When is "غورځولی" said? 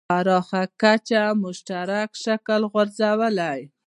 2.73-3.61